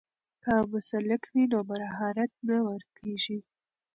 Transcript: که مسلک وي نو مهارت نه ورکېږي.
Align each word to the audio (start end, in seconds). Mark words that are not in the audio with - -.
که 0.43 0.53
مسلک 0.73 1.21
وي 1.31 1.43
نو 1.51 1.59
مهارت 1.69 2.31
نه 2.47 2.57
ورکېږي. 2.67 3.39